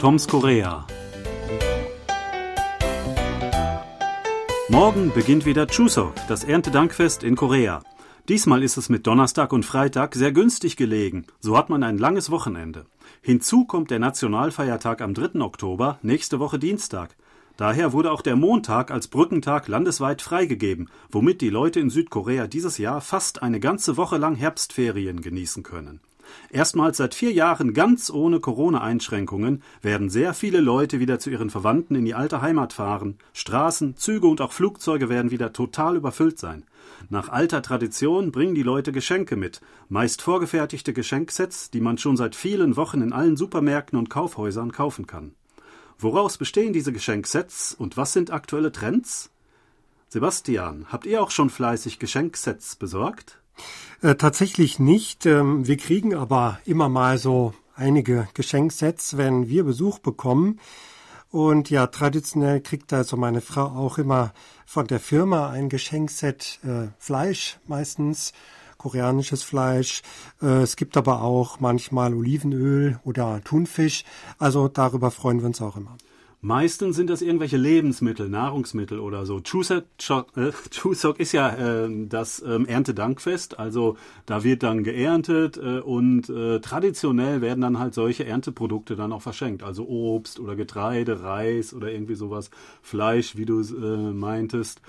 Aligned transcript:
Toms 0.00 0.26
Korea. 0.26 0.86
Morgen 4.70 5.12
beginnt 5.12 5.44
wieder 5.44 5.66
Chuseok, 5.66 6.14
das 6.26 6.42
Erntedankfest 6.42 7.22
in 7.22 7.36
Korea. 7.36 7.82
Diesmal 8.26 8.62
ist 8.62 8.78
es 8.78 8.88
mit 8.88 9.06
Donnerstag 9.06 9.52
und 9.52 9.66
Freitag 9.66 10.14
sehr 10.14 10.32
günstig 10.32 10.78
gelegen. 10.78 11.26
So 11.40 11.54
hat 11.58 11.68
man 11.68 11.82
ein 11.82 11.98
langes 11.98 12.30
Wochenende. 12.30 12.86
Hinzu 13.20 13.66
kommt 13.66 13.90
der 13.90 13.98
Nationalfeiertag 13.98 15.02
am 15.02 15.12
3. 15.12 15.38
Oktober, 15.42 15.98
nächste 16.00 16.40
Woche 16.40 16.58
Dienstag. 16.58 17.14
Daher 17.58 17.92
wurde 17.92 18.10
auch 18.10 18.22
der 18.22 18.36
Montag 18.36 18.90
als 18.90 19.08
Brückentag 19.08 19.68
landesweit 19.68 20.22
freigegeben, 20.22 20.88
womit 21.10 21.42
die 21.42 21.50
Leute 21.50 21.78
in 21.78 21.90
Südkorea 21.90 22.46
dieses 22.46 22.78
Jahr 22.78 23.02
fast 23.02 23.42
eine 23.42 23.60
ganze 23.60 23.98
Woche 23.98 24.16
lang 24.16 24.34
Herbstferien 24.34 25.20
genießen 25.20 25.62
können. 25.62 26.00
Erstmals 26.50 26.96
seit 26.96 27.14
vier 27.14 27.32
Jahren 27.32 27.74
ganz 27.74 28.10
ohne 28.10 28.40
Corona-Einschränkungen 28.40 29.62
werden 29.82 30.10
sehr 30.10 30.34
viele 30.34 30.60
Leute 30.60 31.00
wieder 31.00 31.18
zu 31.18 31.30
ihren 31.30 31.50
Verwandten 31.50 31.94
in 31.94 32.04
die 32.04 32.14
alte 32.14 32.42
Heimat 32.42 32.72
fahren. 32.72 33.18
Straßen, 33.32 33.96
Züge 33.96 34.26
und 34.26 34.40
auch 34.40 34.52
Flugzeuge 34.52 35.08
werden 35.08 35.30
wieder 35.30 35.52
total 35.52 35.96
überfüllt 35.96 36.38
sein. 36.38 36.64
Nach 37.08 37.28
alter 37.28 37.62
Tradition 37.62 38.32
bringen 38.32 38.54
die 38.54 38.62
Leute 38.62 38.92
Geschenke 38.92 39.36
mit, 39.36 39.60
meist 39.88 40.22
vorgefertigte 40.22 40.92
Geschenksets, 40.92 41.70
die 41.70 41.80
man 41.80 41.98
schon 41.98 42.16
seit 42.16 42.34
vielen 42.34 42.76
Wochen 42.76 43.00
in 43.00 43.12
allen 43.12 43.36
Supermärkten 43.36 43.98
und 43.98 44.10
Kaufhäusern 44.10 44.72
kaufen 44.72 45.06
kann. 45.06 45.32
Woraus 45.98 46.38
bestehen 46.38 46.72
diese 46.72 46.92
Geschenksets 46.92 47.74
und 47.74 47.96
was 47.96 48.12
sind 48.12 48.30
aktuelle 48.30 48.72
Trends? 48.72 49.30
Sebastian, 50.08 50.86
habt 50.88 51.06
ihr 51.06 51.22
auch 51.22 51.30
schon 51.30 51.50
fleißig 51.50 51.98
Geschenksets 51.98 52.76
besorgt? 52.76 53.39
Äh, 54.02 54.14
tatsächlich 54.14 54.78
nicht. 54.78 55.26
Ähm, 55.26 55.66
wir 55.66 55.76
kriegen 55.76 56.14
aber 56.14 56.58
immer 56.64 56.88
mal 56.88 57.18
so 57.18 57.54
einige 57.74 58.28
Geschenksets, 58.34 59.16
wenn 59.16 59.48
wir 59.48 59.64
Besuch 59.64 59.98
bekommen. 59.98 60.60
Und 61.30 61.70
ja, 61.70 61.86
traditionell 61.86 62.60
kriegt 62.60 62.92
also 62.92 63.16
meine 63.16 63.40
Frau 63.40 63.66
auch 63.66 63.98
immer 63.98 64.32
von 64.66 64.86
der 64.86 65.00
Firma 65.00 65.50
ein 65.50 65.68
Geschenkset 65.68 66.58
äh, 66.64 66.88
Fleisch 66.98 67.58
meistens 67.66 68.32
koreanisches 68.80 69.42
Fleisch. 69.42 70.02
Äh, 70.40 70.62
es 70.62 70.76
gibt 70.76 70.96
aber 70.96 71.22
auch 71.22 71.60
manchmal 71.60 72.14
Olivenöl 72.14 72.98
oder 73.04 73.42
Thunfisch. 73.44 74.04
Also 74.38 74.68
darüber 74.68 75.10
freuen 75.10 75.40
wir 75.40 75.46
uns 75.46 75.60
auch 75.60 75.76
immer. 75.76 75.96
Meistens 76.42 76.96
sind 76.96 77.10
das 77.10 77.20
irgendwelche 77.20 77.58
Lebensmittel, 77.58 78.30
Nahrungsmittel 78.30 78.98
oder 78.98 79.26
so. 79.26 79.40
Chuseok, 79.40 79.84
äh, 80.38 81.22
ist 81.22 81.32
ja 81.32 81.84
äh, 81.84 82.06
das 82.08 82.42
ähm, 82.42 82.64
Erntedankfest, 82.64 83.58
also 83.58 83.98
da 84.24 84.42
wird 84.42 84.62
dann 84.62 84.82
geerntet 84.82 85.58
äh, 85.58 85.80
und 85.80 86.30
äh, 86.30 86.60
traditionell 86.60 87.42
werden 87.42 87.60
dann 87.60 87.78
halt 87.78 87.92
solche 87.92 88.24
Ernteprodukte 88.24 88.96
dann 88.96 89.12
auch 89.12 89.20
verschenkt, 89.20 89.62
also 89.62 89.86
Obst 89.86 90.40
oder 90.40 90.56
Getreide, 90.56 91.22
Reis 91.22 91.74
oder 91.74 91.92
irgendwie 91.92 92.14
sowas, 92.14 92.50
Fleisch, 92.80 93.36
wie 93.36 93.44
du 93.44 93.60
meintest. 93.60 94.80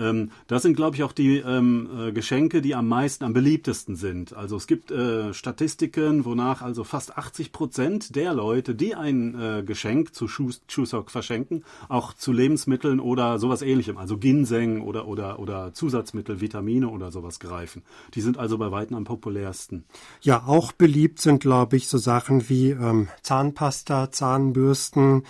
Ähm, 0.00 0.30
das 0.46 0.62
sind, 0.62 0.74
glaube 0.74 0.96
ich, 0.96 1.02
auch 1.02 1.12
die 1.12 1.38
ähm, 1.38 1.88
äh, 2.08 2.12
Geschenke, 2.12 2.62
die 2.62 2.74
am 2.74 2.88
meisten, 2.88 3.24
am 3.24 3.32
beliebtesten 3.32 3.96
sind. 3.96 4.34
Also 4.34 4.56
es 4.56 4.66
gibt 4.66 4.90
äh, 4.90 5.34
Statistiken, 5.34 6.24
wonach 6.24 6.62
also 6.62 6.82
fast 6.84 7.16
80 7.16 7.52
Prozent 7.52 8.16
der 8.16 8.32
Leute, 8.34 8.74
die 8.74 8.94
ein 8.94 9.38
äh, 9.38 9.62
Geschenk 9.62 10.14
zu 10.14 10.26
Chuseok 10.26 11.10
verschenken, 11.10 11.64
auch 11.88 12.14
zu 12.14 12.32
Lebensmitteln 12.32 12.98
oder 12.98 13.38
sowas 13.38 13.62
ähnlichem, 13.62 13.98
also 13.98 14.16
Ginseng 14.16 14.80
oder, 14.80 15.06
oder, 15.06 15.38
oder 15.38 15.72
Zusatzmittel, 15.74 16.40
Vitamine 16.40 16.88
oder 16.88 17.12
sowas 17.12 17.38
greifen. 17.38 17.82
Die 18.14 18.22
sind 18.22 18.38
also 18.38 18.56
bei 18.58 18.70
weitem 18.70 18.96
am 18.96 19.04
populärsten. 19.04 19.84
Ja, 20.22 20.44
auch 20.46 20.72
beliebt 20.72 21.20
sind, 21.20 21.40
glaube 21.40 21.76
ich, 21.76 21.88
so 21.88 21.98
Sachen 21.98 22.48
wie 22.48 22.70
ähm, 22.70 23.08
Zahnpasta, 23.22 24.10
Zahnbürsten, 24.10 25.24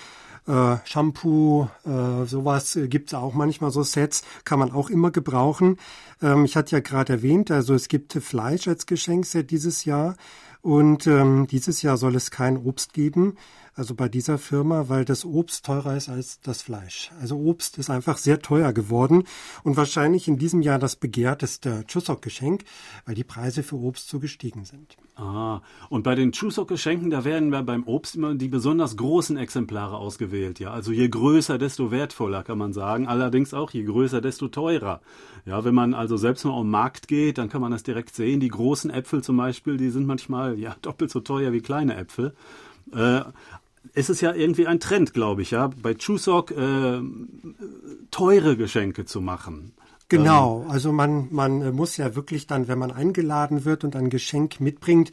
äh, 0.47 0.77
Shampoo, 0.85 1.69
äh, 1.85 2.27
sowas 2.27 2.79
gibt's 2.89 3.15
auch 3.15 3.35
manchmal 3.35 3.71
so 3.71 3.83
Sets, 3.83 4.23
kann 4.45 4.59
man 4.59 4.73
auch 4.73 4.91
immer 4.91 5.11
gebrauchen. 5.11 5.79
Ähm, 6.23 6.45
ich 6.45 6.57
hatte 6.57 6.77
ja 6.77 6.81
gerade 6.81 7.15
erwähnt, 7.15 7.51
also 7.51 7.75
es 7.75 7.89
gibt 7.89 8.13
Fleisch 8.13 8.69
als 8.69 8.87
Geschenkset 8.87 9.51
dieses 9.51 9.85
Jahr 9.85 10.17
und 10.63 11.07
ähm, 11.07 11.47
dieses 11.47 11.83
Jahr 11.83 11.97
soll 11.97 12.17
es 12.17 12.31
kein 12.31 12.57
Obst 12.57 12.93
geben 12.93 13.37
also 13.81 13.95
bei 13.95 14.11
dieser 14.11 14.37
Firma, 14.37 14.91
weil 14.91 15.07
das 15.07 15.25
Obst 15.25 15.65
teurer 15.65 15.97
ist 15.97 16.11
als 16.11 16.39
das 16.43 16.61
Fleisch. 16.61 17.11
Also 17.19 17.39
Obst 17.39 17.79
ist 17.79 17.89
einfach 17.89 18.19
sehr 18.19 18.43
teuer 18.43 18.75
geworden 18.75 19.25
und 19.65 19.79
wahrscheinlich 19.79 20.29
in 20.29 20.37
diesem 20.37 20.61
Jahr 20.61 20.79
das 20.79 20.97
begehrteste 20.97 21.87
Chuseok-Geschenk, 21.87 22.65
weil 23.07 23.15
die 23.15 23.25
Preise 23.25 23.63
für 23.63 23.77
Obst 23.77 24.11
so 24.11 24.21
gestiegen 24.21 24.67
sind. 24.67 24.99
Ah, 25.17 25.63
und 25.89 26.03
bei 26.03 26.15
den 26.15 26.33
Chuseok-Geschenken, 26.33 27.09
da 27.09 27.25
werden 27.25 27.49
wir 27.53 27.63
beim 27.63 27.85
Obst 27.85 28.17
immer 28.17 28.35
die 28.35 28.49
besonders 28.49 28.99
großen 28.99 29.39
Exemplare 29.39 29.97
ausgewählt. 29.97 30.61
Ja, 30.61 30.73
also 30.73 30.93
je 30.93 31.09
größer, 31.09 31.57
desto 31.57 31.91
wertvoller, 31.91 32.43
kann 32.43 32.59
man 32.59 32.75
sagen. 32.75 33.09
Allerdings 33.09 33.55
auch 33.55 33.71
je 33.71 33.85
größer, 33.85 34.21
desto 34.21 34.49
teurer. 34.49 35.01
Ja, 35.47 35.65
wenn 35.65 35.75
man 35.75 35.95
also 35.95 36.19
selbst 36.19 36.45
mal 36.45 36.51
um 36.51 36.69
Markt 36.69 37.09
geht, 37.09 37.39
dann 37.39 37.49
kann 37.49 37.63
man 37.63 37.73
das 37.73 37.83
direkt 37.83 38.15
sehen. 38.15 38.41
Die 38.41 38.49
großen 38.49 38.91
Äpfel 38.91 39.25
zum 39.25 39.39
Beispiel, 39.39 39.79
die 39.79 39.89
sind 39.89 40.07
manchmal 40.07 40.59
ja 40.59 40.77
doppelt 40.83 41.11
so 41.11 41.21
teuer 41.21 41.55
wie 41.55 41.63
kleine 41.63 41.97
Äpfel. 41.97 42.35
Äh, 42.93 43.23
es 43.95 44.11
ist 44.11 44.21
ja 44.21 44.33
irgendwie 44.33 44.67
ein 44.67 44.81
Trend, 44.81 45.15
glaube 45.15 45.43
ich, 45.43 45.53
ja, 45.53 45.71
bei 45.81 45.95
Chuseok 45.95 46.51
äh, 46.53 47.01
teure 48.11 48.57
Geschenke 48.57 49.05
zu 49.05 49.21
machen. 49.21 49.73
Genau, 50.09 50.67
also 50.69 50.93
man, 50.93 51.29
man 51.31 51.73
muss 51.75 51.97
ja 51.97 52.17
wirklich 52.17 52.49
dann, 52.49 52.67
wenn 52.67 52.79
man 52.79 52.91
eingeladen 52.91 53.65
wird 53.65 53.85
und 53.85 53.95
ein 53.95 54.11
Geschenk 54.11 54.61
mitbringt, 54.61 55.13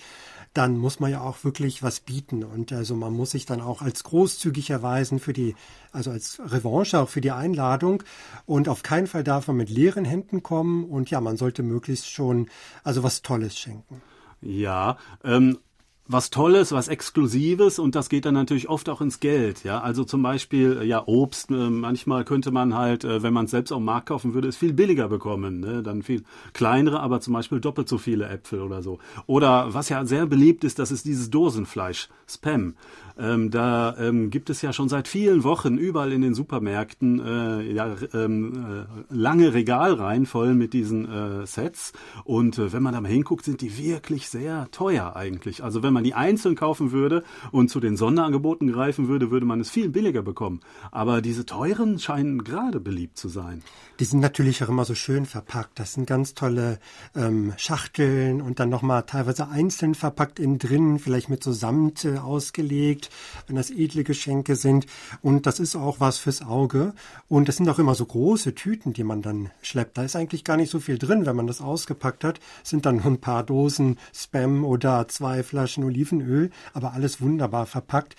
dann 0.54 0.76
muss 0.76 1.00
man 1.00 1.12
ja 1.12 1.22
auch 1.22 1.44
wirklich 1.44 1.84
was 1.84 2.00
bieten. 2.00 2.44
Und 2.44 2.74
also 2.74 2.96
man 2.96 3.14
muss 3.14 3.32
sich 3.32 3.46
dann 3.46 3.62
auch 3.62 3.84
als 3.84 4.04
großzügig 4.04 4.72
erweisen 4.72 5.20
für 5.20 5.34
die, 5.34 5.56
also 5.92 6.10
als 6.10 6.42
Revanche 6.44 7.00
auch 7.00 7.10
für 7.10 7.22
die 7.22 7.32
Einladung. 7.32 8.02
Und 8.48 8.68
auf 8.68 8.82
keinen 8.82 9.06
Fall 9.06 9.24
darf 9.24 9.48
man 9.48 9.58
mit 9.58 9.70
leeren 9.70 10.04
Händen 10.04 10.42
kommen. 10.42 10.84
Und 10.86 11.12
ja, 11.12 11.22
man 11.22 11.38
sollte 11.38 11.62
möglichst 11.62 12.10
schon 12.10 12.50
also 12.84 13.04
was 13.04 13.22
Tolles 13.22 13.58
schenken. 13.58 14.02
Ja, 14.42 14.98
ähm, 15.24 15.60
was 16.08 16.30
Tolles, 16.30 16.72
was 16.72 16.88
Exklusives 16.88 17.80
und 17.80 17.96
das 17.96 18.10
geht 18.10 18.26
dann 18.26 18.34
natürlich 18.34 18.70
oft 18.70 18.90
auch 18.90 19.02
ins 19.02 19.20
Geld. 19.20 19.64
Ja, 19.64 19.82
also 19.82 20.04
zum 20.04 20.24
Beispiel 20.24 20.84
ja 20.84 21.04
Obst. 21.06 21.52
Äh, 21.52 21.70
manchmal 21.70 22.24
könnte 22.24 22.52
man 22.52 22.76
halt, 22.76 23.04
äh, 23.04 23.22
wenn 23.24 23.34
man 23.34 23.46
es 23.46 23.52
selbst 23.52 23.72
am 23.72 23.84
Markt 23.84 24.08
kaufen 24.08 24.34
würde, 24.34 24.48
es 24.48 24.58
viel 24.58 24.74
billiger 24.74 25.10
bekommen. 25.10 25.60
Ne? 25.60 25.84
Dann 25.84 26.04
viel 26.04 26.24
kleinere, 26.54 27.02
aber 27.02 27.20
zum 27.20 27.34
Beispiel 27.34 27.60
doppelt 27.60 27.90
so 27.90 27.98
viele 27.98 28.28
Äpfel 28.28 28.62
oder 28.62 28.82
so. 28.82 29.00
Oder 29.26 29.74
was 29.74 29.90
ja 29.90 30.06
sehr 30.06 30.26
beliebt 30.26 30.64
ist, 30.64 30.80
das 30.80 30.92
ist 30.92 31.06
dieses 31.06 31.30
Dosenfleisch, 31.30 32.10
Spam. 32.28 32.76
Ähm, 33.20 33.50
da 33.50 33.96
ähm, 33.98 34.30
gibt 34.30 34.50
es 34.50 34.62
ja 34.62 34.74
schon 34.74 34.90
seit 34.90 35.08
vielen 35.08 35.44
Wochen 35.44 35.78
überall 35.78 36.12
in 36.12 36.22
den 36.22 36.36
Supermärkten 36.36 37.20
äh, 37.20 37.74
ja, 37.74 37.96
ähm, 38.14 38.86
äh, 39.10 39.14
lange 39.14 39.54
Regalreihen 39.54 40.28
voll 40.28 40.54
mit 40.54 40.74
diesen 40.74 41.10
äh, 41.10 41.48
Sets. 41.48 41.94
Und 42.26 42.60
äh, 42.60 42.72
wenn 42.74 42.84
man 42.84 42.94
da 42.94 43.02
mal 43.02 43.10
hinguckt, 43.12 43.46
sind 43.46 43.62
die 43.62 43.78
wirklich 43.78 44.30
sehr 44.30 44.70
teuer 44.72 45.16
eigentlich. 45.16 45.64
Also 45.64 45.82
wenn 45.82 45.94
man 45.98 46.04
die 46.04 46.14
einzeln 46.14 46.56
kaufen 46.56 46.92
würde 46.92 47.24
und 47.52 47.72
zu 47.72 47.80
den 47.80 47.98
Sonderangeboten 47.98 48.72
greifen 48.72 49.08
würde, 49.08 49.32
würde 49.32 49.48
man 49.48 49.60
es 49.60 49.72
viel 49.72 49.90
billiger 49.90 50.22
bekommen. 50.22 50.60
Aber 50.92 51.22
diese 51.22 51.48
teuren 51.48 51.98
scheinen 51.98 52.44
gerade 52.44 52.80
beliebt 52.80 53.18
zu 53.18 53.30
sein. 53.30 53.64
Die 54.00 54.06
sind 54.06 54.20
natürlich 54.20 54.64
auch 54.64 54.70
immer 54.70 54.86
so 54.86 54.94
schön 54.94 55.26
verpackt. 55.26 55.80
Das 55.80 55.94
sind 55.94 56.06
ganz 56.06 56.36
tolle 56.36 56.78
ähm, 57.16 57.54
Schachteln 57.58 58.42
und 58.42 58.60
dann 58.60 58.70
nochmal 58.70 59.04
teilweise 59.08 59.50
einzeln 59.50 59.96
verpackt 59.96 60.38
innen 60.38 60.60
drin, 60.60 61.00
vielleicht 61.00 61.30
mit 61.30 61.44
so 61.44 61.52
Samt 61.52 62.06
äh, 62.06 62.20
ausgelegt, 62.20 63.10
wenn 63.48 63.56
das 63.56 63.72
edle 63.72 64.04
Geschenke 64.04 64.56
sind. 64.56 64.86
Und 65.24 65.48
das 65.48 65.60
ist 65.60 65.76
auch 65.76 66.00
was 66.00 66.20
fürs 66.20 66.44
Auge. 66.44 66.94
Und 67.28 67.48
das 67.48 67.58
sind 67.58 67.68
auch 67.70 67.80
immer 67.80 67.96
so 67.96 68.06
große 68.06 68.54
Tüten, 68.54 68.94
die 68.94 69.04
man 69.04 69.24
dann 69.24 69.50
schleppt. 69.64 69.98
Da 69.98 70.04
ist 70.04 70.16
eigentlich 70.16 70.44
gar 70.44 70.58
nicht 70.58 70.70
so 70.70 70.80
viel 70.80 71.00
drin, 71.00 71.26
wenn 71.26 71.36
man 71.36 71.48
das 71.48 71.60
ausgepackt 71.60 72.24
hat. 72.24 72.40
Sind 72.62 72.86
dann 72.86 72.98
nur 72.98 73.08
ein 73.08 73.20
paar 73.20 73.44
Dosen 73.44 73.98
Spam 74.14 74.64
oder 74.64 75.08
zwei 75.08 75.42
Flaschen 75.42 75.84
Olivenöl, 75.88 76.52
aber 76.74 76.94
alles 76.94 77.22
wunderbar 77.22 77.66
verpackt. 77.66 78.16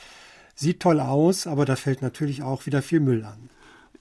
Sieht 0.54 0.80
toll 0.80 1.00
aus, 1.00 1.46
aber 1.46 1.64
da 1.64 1.76
fällt 1.76 2.02
natürlich 2.02 2.42
auch 2.42 2.66
wieder 2.66 2.82
viel 2.82 3.00
Müll 3.00 3.24
an. 3.24 3.48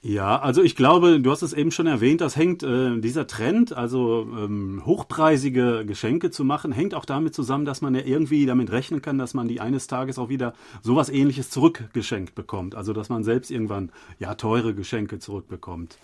Ja, 0.02 0.40
also 0.40 0.62
ich 0.62 0.76
glaube, 0.76 1.20
du 1.20 1.32
hast 1.32 1.42
es 1.42 1.54
eben 1.54 1.72
schon 1.72 1.88
erwähnt, 1.88 2.22
das 2.22 2.36
hängt, 2.36 2.62
äh, 2.62 3.00
dieser 3.00 3.26
Trend, 3.26 3.74
also 3.74 4.28
ähm, 4.38 4.84
hochpreisige 4.86 5.86
Geschenke 5.86 6.30
zu 6.30 6.46
machen, 6.46 6.72
hängt 6.72 6.94
auch 6.94 7.04
damit 7.04 7.34
zusammen, 7.34 7.66
dass 7.66 7.82
man 7.82 7.96
ja 7.96 8.02
irgendwie 8.06 8.46
damit 8.46 8.72
rechnen 8.72 9.02
kann, 9.02 9.18
dass 9.18 9.34
man 9.34 9.48
die 9.48 9.60
eines 9.60 9.88
Tages 9.88 10.20
auch 10.20 10.30
wieder 10.30 10.54
sowas 10.84 11.10
ähnliches 11.10 11.50
zurückgeschenkt 11.50 12.36
bekommt. 12.36 12.76
Also 12.76 12.94
dass 12.94 13.10
man 13.10 13.24
selbst 13.24 13.50
irgendwann 13.50 13.92
ja 14.20 14.36
teure 14.36 14.76
Geschenke 14.76 15.18
zurückbekommt. 15.20 15.98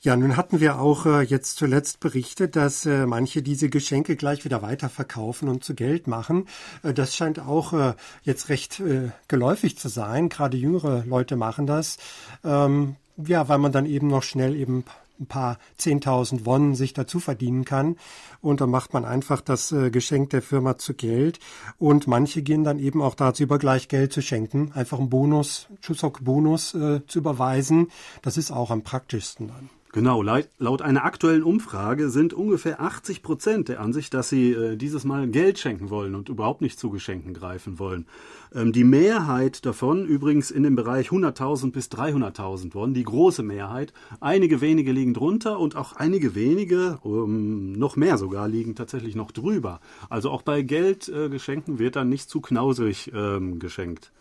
Ja, 0.00 0.14
nun 0.14 0.36
hatten 0.36 0.60
wir 0.60 0.78
auch 0.78 1.06
äh, 1.06 1.22
jetzt 1.22 1.56
zuletzt 1.56 1.98
berichtet, 1.98 2.54
dass 2.54 2.86
äh, 2.86 3.04
manche 3.04 3.42
diese 3.42 3.68
Geschenke 3.68 4.14
gleich 4.14 4.44
wieder 4.44 4.62
weiterverkaufen 4.62 5.48
und 5.48 5.64
zu 5.64 5.74
Geld 5.74 6.06
machen. 6.06 6.46
Äh, 6.84 6.94
das 6.94 7.16
scheint 7.16 7.40
auch 7.40 7.72
äh, 7.72 7.94
jetzt 8.22 8.48
recht 8.48 8.78
äh, 8.78 9.10
geläufig 9.26 9.76
zu 9.76 9.88
sein. 9.88 10.28
Gerade 10.28 10.56
jüngere 10.56 11.04
Leute 11.04 11.34
machen 11.34 11.66
das. 11.66 11.98
Ähm, 12.44 12.94
ja, 13.16 13.48
weil 13.48 13.58
man 13.58 13.72
dann 13.72 13.86
eben 13.86 14.06
noch 14.06 14.22
schnell 14.22 14.54
eben 14.54 14.84
ein 15.18 15.26
paar 15.26 15.58
10.000 15.80 16.46
Won 16.46 16.76
sich 16.76 16.92
dazu 16.92 17.18
verdienen 17.18 17.64
kann. 17.64 17.96
Und 18.40 18.60
dann 18.60 18.70
macht 18.70 18.94
man 18.94 19.04
einfach 19.04 19.40
das 19.40 19.72
äh, 19.72 19.90
Geschenk 19.90 20.30
der 20.30 20.42
Firma 20.42 20.78
zu 20.78 20.94
Geld. 20.94 21.40
Und 21.76 22.06
manche 22.06 22.42
gehen 22.42 22.62
dann 22.62 22.78
eben 22.78 23.02
auch 23.02 23.16
dazu 23.16 23.42
über, 23.42 23.58
gleich 23.58 23.88
Geld 23.88 24.12
zu 24.12 24.22
schenken, 24.22 24.70
einfach 24.74 25.00
einen 25.00 25.10
Bonus, 25.10 25.66
Chuseok-Bonus 25.82 26.74
äh, 26.74 27.06
zu 27.08 27.18
überweisen. 27.18 27.88
Das 28.22 28.36
ist 28.36 28.52
auch 28.52 28.70
am 28.70 28.82
praktischsten 28.82 29.48
dann. 29.48 29.77
Genau, 29.92 30.22
laut 30.22 30.82
einer 30.82 31.04
aktuellen 31.04 31.42
Umfrage 31.42 32.10
sind 32.10 32.34
ungefähr 32.34 32.82
80 32.82 33.22
Prozent 33.22 33.68
der 33.70 33.80
Ansicht, 33.80 34.12
dass 34.12 34.28
sie 34.28 34.52
äh, 34.52 34.76
dieses 34.76 35.04
Mal 35.04 35.28
Geld 35.28 35.58
schenken 35.58 35.88
wollen 35.88 36.14
und 36.14 36.28
überhaupt 36.28 36.60
nicht 36.60 36.78
zu 36.78 36.90
Geschenken 36.90 37.32
greifen 37.32 37.78
wollen. 37.78 38.06
Ähm, 38.54 38.72
die 38.72 38.84
Mehrheit 38.84 39.64
davon 39.64 40.04
übrigens 40.04 40.50
in 40.50 40.62
dem 40.62 40.76
Bereich 40.76 41.08
100.000 41.08 41.72
bis 41.72 41.86
300.000 41.86 42.74
Won, 42.74 42.92
die 42.92 43.02
große 43.02 43.42
Mehrheit. 43.42 43.94
Einige 44.20 44.60
wenige 44.60 44.92
liegen 44.92 45.14
drunter 45.14 45.58
und 45.58 45.74
auch 45.74 45.94
einige 45.94 46.34
wenige, 46.34 46.98
ähm, 47.02 47.72
noch 47.72 47.96
mehr 47.96 48.18
sogar, 48.18 48.46
liegen 48.46 48.74
tatsächlich 48.74 49.16
noch 49.16 49.30
drüber. 49.30 49.80
Also 50.10 50.30
auch 50.30 50.42
bei 50.42 50.60
Geldgeschenken 50.60 51.76
äh, 51.76 51.78
wird 51.78 51.96
dann 51.96 52.10
nicht 52.10 52.28
zu 52.28 52.42
knausrig 52.42 53.10
ähm, 53.14 53.58
geschenkt. 53.58 54.12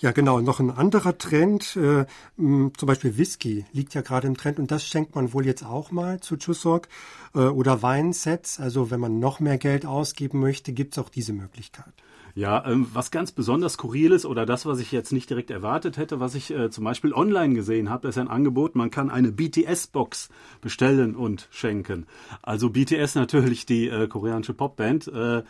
Ja, 0.00 0.12
genau. 0.12 0.40
Noch 0.40 0.60
ein 0.60 0.70
anderer 0.70 1.18
Trend, 1.18 1.76
äh, 1.76 2.04
zum 2.36 2.72
Beispiel 2.86 3.16
Whisky 3.16 3.64
liegt 3.72 3.94
ja 3.94 4.00
gerade 4.00 4.26
im 4.26 4.36
Trend 4.36 4.58
und 4.58 4.70
das 4.70 4.86
schenkt 4.86 5.14
man 5.14 5.32
wohl 5.32 5.44
jetzt 5.46 5.64
auch 5.64 5.90
mal 5.90 6.20
zu 6.20 6.36
Chuseok 6.36 6.88
äh, 7.34 7.40
oder 7.40 7.82
Weinsets. 7.82 8.60
Also 8.60 8.90
wenn 8.90 9.00
man 9.00 9.18
noch 9.18 9.40
mehr 9.40 9.58
Geld 9.58 9.86
ausgeben 9.86 10.40
möchte, 10.40 10.72
gibt's 10.72 10.98
auch 10.98 11.08
diese 11.08 11.32
Möglichkeit. 11.32 11.92
Ja, 12.38 12.64
ähm, 12.66 12.86
was 12.92 13.10
ganz 13.10 13.32
besonders 13.32 13.72
skurril 13.72 14.12
ist 14.12 14.24
oder 14.24 14.46
das, 14.46 14.64
was 14.64 14.78
ich 14.78 14.92
jetzt 14.92 15.10
nicht 15.10 15.28
direkt 15.28 15.50
erwartet 15.50 15.96
hätte, 15.96 16.20
was 16.20 16.36
ich 16.36 16.52
äh, 16.52 16.70
zum 16.70 16.84
Beispiel 16.84 17.12
online 17.12 17.52
gesehen 17.52 17.90
habe, 17.90 18.06
ist 18.06 18.16
ein 18.16 18.28
Angebot, 18.28 18.76
man 18.76 18.92
kann 18.92 19.10
eine 19.10 19.32
BTS-Box 19.32 20.28
bestellen 20.60 21.16
und 21.16 21.48
schenken. 21.50 22.06
Also 22.40 22.70
BTS 22.70 23.16
natürlich 23.16 23.66
die 23.66 23.88
äh, 23.88 24.06
koreanische 24.06 24.54
Popband. 24.54 25.08
Äh, 25.08 25.42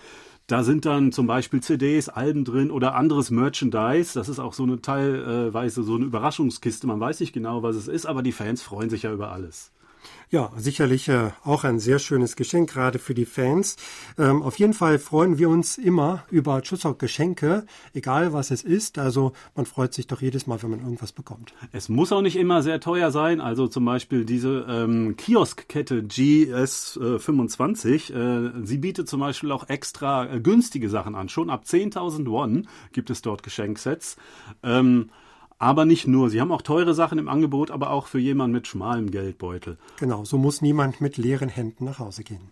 da 0.47 0.65
sind 0.65 0.87
dann 0.87 1.13
zum 1.13 1.27
Beispiel 1.27 1.61
CDs, 1.61 2.09
Alben 2.09 2.47
drin 2.47 2.71
oder 2.71 2.95
anderes 2.95 3.31
Merchandise. 3.31 4.19
Das 4.19 4.31
ist 4.31 4.39
auch 4.39 4.55
so 4.55 4.63
eine 4.63 4.81
teilweise 4.81 5.83
so 5.83 5.95
eine 5.95 6.07
Überraschungskiste. 6.07 6.87
Man 6.87 7.01
weiß 7.01 7.21
nicht 7.21 7.35
genau, 7.35 7.63
was 7.63 7.77
es 7.77 7.89
ist, 7.89 8.07
aber 8.07 8.23
die 8.23 8.33
Fans 8.33 8.63
freuen 8.63 8.89
sich 8.89 9.03
ja 9.03 9.13
über 9.13 9.31
alles. 9.31 9.73
Ja, 10.31 10.53
sicherlich 10.59 11.09
äh, 11.09 11.31
auch 11.43 11.65
ein 11.65 11.79
sehr 11.79 11.99
schönes 11.99 12.37
Geschenk, 12.37 12.69
gerade 12.69 12.99
für 12.99 13.15
die 13.15 13.25
Fans. 13.25 13.77
Ähm, 14.19 14.43
auf 14.43 14.59
jeden 14.59 14.75
Fall 14.75 14.99
freuen 14.99 15.39
wir 15.39 15.49
uns 15.49 15.79
immer 15.79 16.25
über 16.31 16.61
Chuseok-Geschenke, 16.61 17.65
egal 17.95 18.35
was 18.35 18.51
es 18.51 18.63
ist. 18.63 18.99
Also 18.99 19.33
man 19.55 19.65
freut 19.65 19.95
sich 19.95 20.07
doch 20.07 20.21
jedes 20.21 20.47
Mal, 20.47 20.63
wenn 20.63 20.71
man 20.71 20.81
irgendwas 20.81 21.13
bekommt. 21.13 21.55
Es 21.73 21.89
muss 21.89 22.13
auch 22.13 22.21
nicht 22.21 22.37
immer 22.37 22.63
sehr 22.63 22.79
teuer 22.79 23.11
sein. 23.11 23.41
Also 23.41 23.69
zum 23.69 23.87
Beispiel 23.87 24.27
diese 24.27 24.67
ähm, 24.69 25.17
Kioskkette 25.17 26.03
GS25. 26.03 28.13
Äh, 28.13 28.67
sie 28.67 28.77
bietet 28.77 29.09
zum 29.09 29.21
Beispiel 29.21 29.51
auch 29.51 29.71
extra 29.71 30.31
äh, 30.31 30.41
günstige 30.41 30.91
Sachen 30.91 31.15
an. 31.15 31.31
Schon 31.31 31.49
ab 31.49 31.65
10.000 31.67 32.27
Won 32.27 32.69
gibt 32.93 33.09
es 33.09 33.23
dort 33.23 33.43
Geschenksets. 33.43 34.19
Ähm, 34.63 35.09
aber 35.59 35.85
nicht 35.85 36.07
nur. 36.07 36.31
Sie 36.31 36.41
haben 36.41 36.53
auch 36.53 36.63
teure 36.63 36.95
Sachen 36.95 37.19
im 37.19 37.29
Angebot, 37.29 37.71
aber 37.71 37.91
auch 37.91 38.07
für 38.07 38.19
jemanden 38.19 38.55
mit 38.55 38.67
schmalem 38.67 39.11
Geldbeutel. 39.11 39.79
Genau, 39.99 40.25
so 40.25 40.39
muss 40.39 40.63
niemand 40.63 41.01
mit 41.01 41.17
leeren 41.17 41.49
Händen 41.49 41.85
nach 41.85 41.99
Hause 41.99 42.25
gehen. 42.25 42.51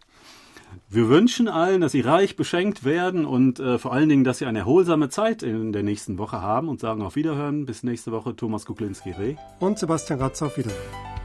Wir 0.89 1.09
wünschen 1.09 1.49
allen, 1.49 1.81
dass 1.81 1.93
sie 1.93 2.01
reich 2.01 2.37
beschenkt 2.37 2.85
werden 2.85 3.25
und 3.25 3.59
äh, 3.59 3.79
vor 3.79 3.93
allen 3.93 4.09
Dingen, 4.09 4.25
dass 4.25 4.39
sie 4.39 4.47
eine 4.47 4.61
erholsame 4.61 5.09
Zeit 5.09 5.43
in 5.43 5.73
der 5.73 5.83
nächsten 5.83 6.19
Woche 6.19 6.43
haben 6.43 6.69
und 6.69 6.81
sagen 6.81 7.03
auf 7.03 7.17
Wiederhören. 7.17 7.67
Bis 7.67 7.83
nächste 7.83 8.13
Woche, 8.13 8.37
Thomas 8.37 8.67
Kuklinski-Reh. 8.67 9.37
Und 9.59 9.79
Sebastian 9.79 10.21
Ratz 10.21 10.43
auf 10.43 10.57
Wiederhören. 10.59 11.16